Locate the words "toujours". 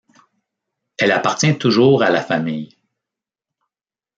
1.59-2.01